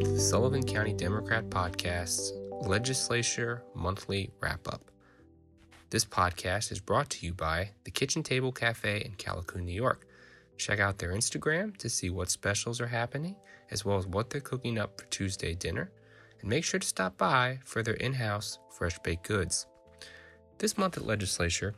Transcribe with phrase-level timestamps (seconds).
[0.00, 4.92] The Sullivan County Democrat Podcast's Legislature Monthly Wrap Up.
[5.90, 10.06] This podcast is brought to you by the Kitchen Table Cafe in Callicoon, New York.
[10.56, 13.34] Check out their Instagram to see what specials are happening,
[13.72, 15.90] as well as what they're cooking up for Tuesday dinner,
[16.40, 19.66] and make sure to stop by for their in house fresh baked goods.
[20.58, 21.74] This month at Legislature,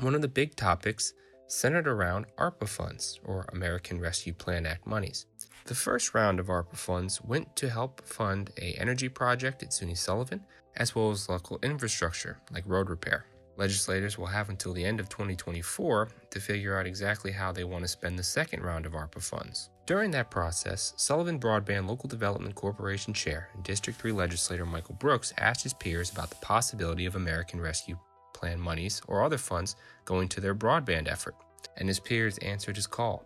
[0.00, 1.12] one of the big topics
[1.46, 5.26] centered around ARPA funds, or American Rescue Plan Act monies.
[5.64, 9.96] The first round of ARPA funds went to help fund a energy project at SUNY
[9.96, 10.44] Sullivan,
[10.76, 13.26] as well as local infrastructure like road repair.
[13.56, 17.82] Legislators will have until the end of 2024 to figure out exactly how they want
[17.82, 19.70] to spend the second round of ARPA funds.
[19.86, 25.32] During that process, Sullivan Broadband Local Development Corporation Chair and District 3 legislator Michael Brooks
[25.38, 27.96] asked his peers about the possibility of American Rescue
[28.34, 31.34] Plan monies or other funds going to their broadband effort,
[31.78, 33.24] and his peers answered his call.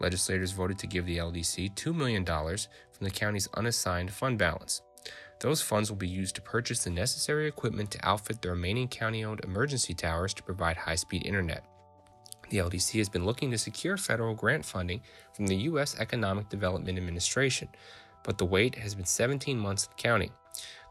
[0.00, 4.82] Legislators voted to give the LDC $2 million from the county's unassigned fund balance.
[5.40, 9.24] Those funds will be used to purchase the necessary equipment to outfit the remaining county
[9.24, 11.64] owned emergency towers to provide high speed internet.
[12.50, 15.02] The LDC has been looking to secure federal grant funding
[15.34, 15.96] from the U.S.
[15.98, 17.68] Economic Development Administration,
[18.24, 20.32] but the wait has been 17 months in counting.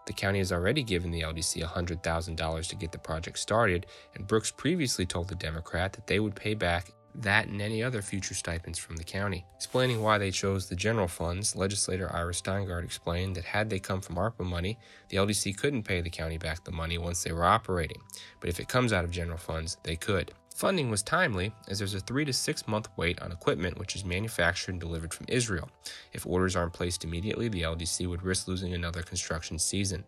[0.05, 4.51] The county has already given the LDC $100,000 to get the project started, and Brooks
[4.51, 8.77] previously told the Democrat that they would pay back that and any other future stipends
[8.77, 9.45] from the county.
[9.55, 14.01] Explaining why they chose the general funds, legislator Ira Steingart explained that had they come
[14.01, 14.77] from ARPA money,
[15.09, 18.01] the LDC couldn't pay the county back the money once they were operating,
[18.39, 20.31] but if it comes out of general funds, they could.
[20.57, 24.03] Funding was timely, as there's a three to six month wait on equipment which is
[24.03, 25.69] manufactured and delivered from Israel.
[26.13, 30.03] If orders aren't placed immediately, the LDC would risk losing another construction season.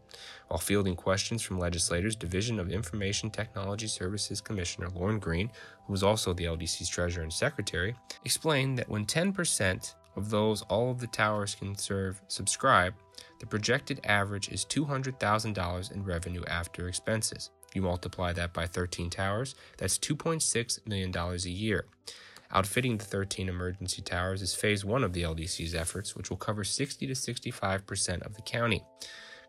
[0.47, 5.51] While fielding questions from legislators, Division of Information Technology Services Commissioner Lauren Green,
[5.85, 7.95] who was also the LDC's treasurer and secretary,
[8.25, 12.95] explained that when 10% of those all of the towers can serve subscribe,
[13.39, 17.51] the projected average is $200,000 in revenue after expenses.
[17.73, 21.85] You multiply that by 13 towers, that's $2.6 million a year.
[22.51, 26.63] Outfitting the 13 emergency towers is phase one of the LDC's efforts, which will cover
[26.63, 28.83] 60 to 65% of the county.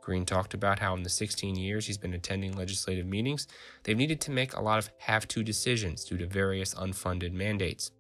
[0.03, 3.47] Green talked about how in the 16 years he's been attending legislative meetings,
[3.85, 7.91] they've needed to make a lot of have to decisions due to various unfunded mandates.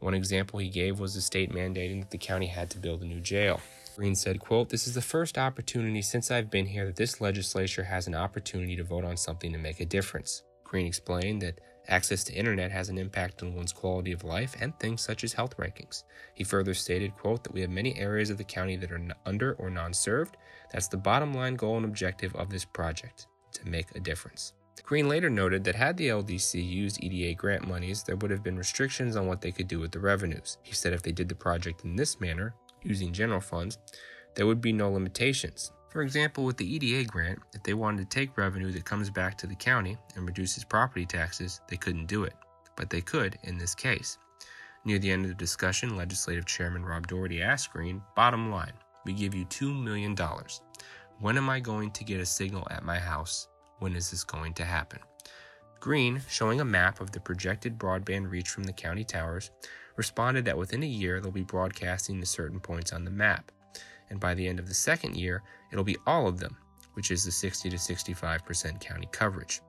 [0.00, 3.06] One example he gave was the state mandating that the county had to build a
[3.06, 3.60] new jail.
[3.96, 7.84] Green said, quote, This is the first opportunity since I've been here that this legislature
[7.84, 10.42] has an opportunity to vote on something to make a difference.
[10.64, 14.78] Green explained that access to internet has an impact on one's quality of life and
[14.78, 16.04] things such as health rankings.
[16.34, 19.54] He further stated, quote, that we have many areas of the county that are under
[19.54, 20.38] or non-served.
[20.72, 24.54] That's the bottom line goal and objective of this project, to make a difference.
[24.84, 28.58] Green later noted that had the LDC used EDA grant monies, there would have been
[28.58, 30.58] restrictions on what they could do with the revenues.
[30.62, 33.78] He said if they did the project in this manner, using general funds,
[34.34, 35.72] there would be no limitations.
[35.88, 39.36] For example, with the EDA grant, if they wanted to take revenue that comes back
[39.38, 42.32] to the county and reduces property taxes, they couldn't do it.
[42.76, 44.16] But they could in this case.
[44.84, 48.72] Near the end of the discussion, Legislative Chairman Rob Doherty asked Green, Bottom line,
[49.04, 50.16] we give you $2 million.
[51.20, 53.48] When am I going to get a signal at my house?
[53.78, 55.00] When is this going to happen?
[55.78, 59.50] Green, showing a map of the projected broadband reach from the county towers,
[59.96, 63.50] responded that within a year they'll be broadcasting to certain points on the map,
[64.10, 66.56] and by the end of the second year, it'll be all of them,
[66.94, 69.60] which is the 60 to 65% county coverage.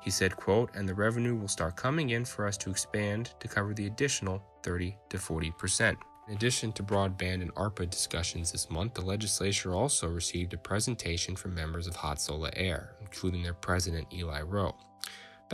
[0.00, 3.48] He said, quote, and the revenue will start coming in for us to expand to
[3.48, 5.96] cover the additional 30 to 40%.
[6.28, 11.36] In addition to broadband and ARPA discussions this month, the legislature also received a presentation
[11.36, 14.76] from members of Hatzolah Air, including their president, Eli Rowe.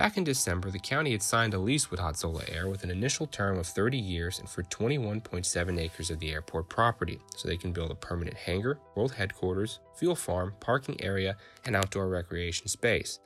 [0.01, 3.27] Back in December, the county had signed a lease with Hatzolah Air with an initial
[3.27, 7.71] term of 30 years and for 21.7 acres of the airport property, so they can
[7.71, 11.37] build a permanent hangar, world headquarters, fuel farm, parking area,
[11.67, 13.19] and outdoor recreation space.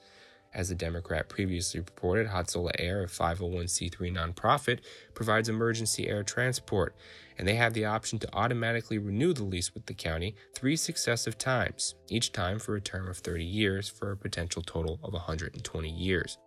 [0.54, 4.78] As the Democrat previously reported, Hatzolah Air, a 501c3 nonprofit,
[5.12, 6.94] provides emergency air transport,
[7.36, 11.36] and they have the option to automatically renew the lease with the county three successive
[11.36, 15.90] times, each time for a term of 30 years for a potential total of 120
[15.90, 16.38] years.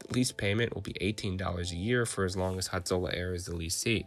[0.00, 3.44] The lease payment will be $18 a year for as long as Hatzolah Air is
[3.44, 4.06] the leasee.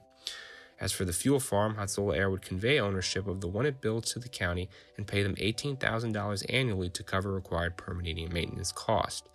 [0.79, 4.11] As for the fuel farm, Hatzolah Air would convey ownership of the one it builds
[4.11, 9.29] to the county and pay them $18,000 annually to cover required permitting and maintenance costs.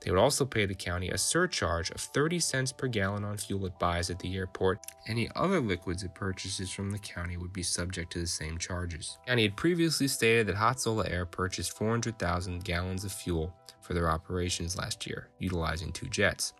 [0.00, 3.66] They would also pay the county a surcharge of 30 cents per gallon on fuel
[3.66, 4.78] it buys at the airport.
[5.06, 9.18] Any other liquids it purchases from the county would be subject to the same charges.
[9.24, 14.10] The county had previously stated that Hatzolah Air purchased 400,000 gallons of fuel for their
[14.10, 16.52] operations last year, utilizing two jets.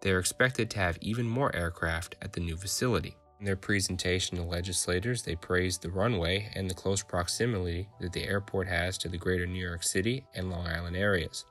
[0.00, 3.16] They are expected to have even more aircraft at the new facility.
[3.40, 8.24] In their presentation to legislators, they praised the runway and the close proximity that the
[8.24, 11.46] airport has to the greater New York City and Long Island areas.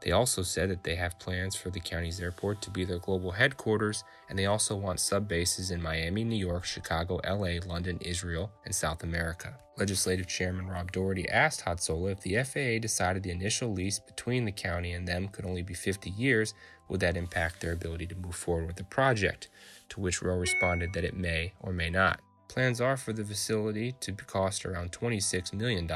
[0.00, 3.32] They also said that they have plans for the county's airport to be their global
[3.32, 8.50] headquarters, and they also want sub bases in Miami, New York, Chicago, LA, London, Israel,
[8.64, 9.58] and South America.
[9.76, 14.52] Legislative Chairman Rob Doherty asked Hatzolah if the FAA decided the initial lease between the
[14.52, 16.54] county and them could only be 50 years,
[16.88, 19.48] would that impact their ability to move forward with the project?
[19.90, 22.20] To which Rowe responded that it may or may not.
[22.48, 25.90] Plans are for the facility to cost around $26 million.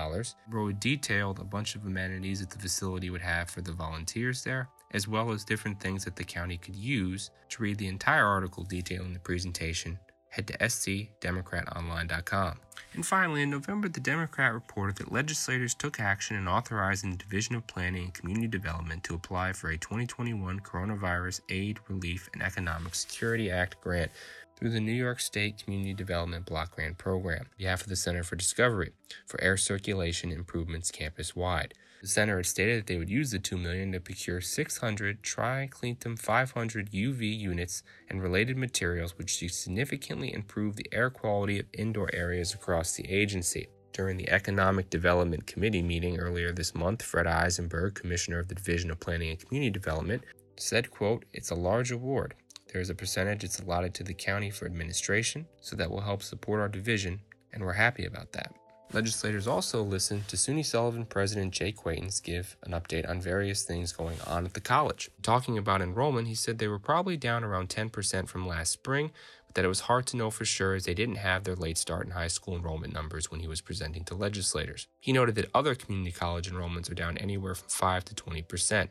[0.50, 4.68] Rowe detailed a bunch of amenities that the facility would have for the volunteers there,
[4.90, 7.30] as well as different things that the county could use.
[7.50, 9.98] To read the entire article detailing the presentation,
[10.30, 12.58] head to scdemocratonline.com.
[12.92, 17.54] And finally, in November, the Democrat reported that legislators took action in authorizing the Division
[17.54, 22.96] of Planning and Community Development to apply for a 2021 Coronavirus Aid, Relief, and Economic
[22.96, 24.10] Security Act grant
[24.60, 28.22] through the New York State Community Development Block Grant Program, on behalf of the Center
[28.22, 28.92] for Discovery,
[29.26, 31.72] for air circulation improvements campus wide.
[32.02, 36.18] The center had stated that they would use the 2 million to procure 600 triclinium
[36.18, 42.52] 500 UV units and related materials which significantly improve the air quality of indoor areas
[42.52, 43.68] across the agency.
[43.92, 48.90] During the Economic Development Committee meeting earlier this month, Freda Eisenberg, Commissioner of the Division
[48.90, 50.22] of Planning and Community Development,
[50.56, 52.34] said, quote, It's a large award.
[52.72, 56.22] There is a percentage it's allotted to the county for administration, so that will help
[56.22, 57.20] support our division,
[57.52, 58.54] and we're happy about that.
[58.92, 63.92] Legislators also listened to SUNY Sullivan President Jay Quaintance give an update on various things
[63.92, 65.10] going on at the college.
[65.22, 69.12] Talking about enrollment, he said they were probably down around 10% from last spring,
[69.46, 71.78] but that it was hard to know for sure as they didn't have their late
[71.78, 74.88] start in high school enrollment numbers when he was presenting to legislators.
[74.98, 78.88] He noted that other community college enrollments are down anywhere from 5 to 20%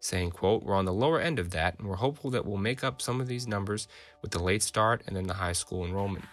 [0.00, 2.84] saying, quote, We're on the lower end of that, and we're hopeful that we'll make
[2.84, 3.88] up some of these numbers
[4.22, 6.24] with the late start and then the high school enrollment.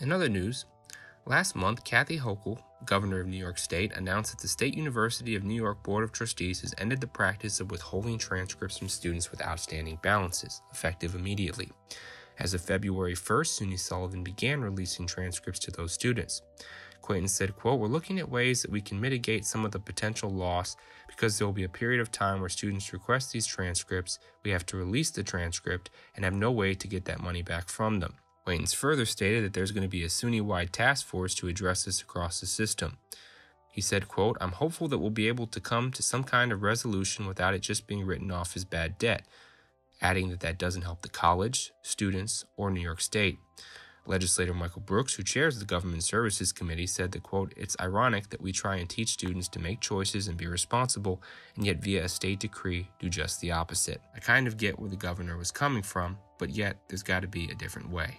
[0.00, 0.64] In other news,
[1.26, 5.44] Last month, Kathy Hochul, governor of New York State, announced that the State University of
[5.44, 9.42] New York Board of Trustees has ended the practice of withholding transcripts from students with
[9.42, 11.70] outstanding balances, effective immediately.
[12.38, 16.40] As of February 1st, SUNY Sullivan began releasing transcripts to those students.
[17.02, 20.30] Quaintance said, quote, We're looking at ways that we can mitigate some of the potential
[20.30, 20.76] loss
[21.08, 24.66] because there will be a period of time where students request these transcripts, we have
[24.66, 28.14] to release the transcript, and have no way to get that money back from them.
[28.44, 32.00] Quaintance further stated that there's going to be a SUNY-wide task force to address this
[32.00, 32.96] across the system.
[33.70, 36.62] He said, quote, I'm hopeful that we'll be able to come to some kind of
[36.62, 39.24] resolution without it just being written off as bad debt,
[40.00, 43.38] adding that that doesn't help the college, students, or New York State.
[44.10, 48.42] Legislator Michael Brooks, who chairs the Government Services Committee, said that, quote, It's ironic that
[48.42, 51.22] we try and teach students to make choices and be responsible,
[51.54, 54.00] and yet via a state decree do just the opposite.
[54.12, 57.28] I kind of get where the governor was coming from, but yet there's got to
[57.28, 58.18] be a different way.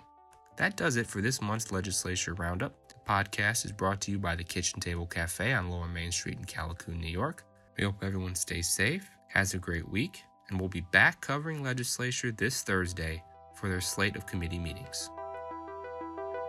[0.55, 2.73] That does it for this month's Legislature Roundup.
[2.87, 6.37] The podcast is brought to you by the Kitchen Table Cafe on Lower Main Street
[6.37, 7.43] in Callicoon, New York.
[7.77, 12.31] We hope everyone stays safe, has a great week, and we'll be back covering legislature
[12.31, 13.21] this Thursday
[13.55, 15.09] for their slate of committee meetings.